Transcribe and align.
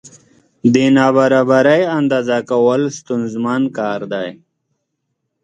د 0.73 0.75
نابرابرۍ 0.97 1.81
اندازه 1.97 2.37
کول 2.49 2.81
ستونزمن 2.99 3.61
کار 3.77 3.99
دی. 4.13 4.29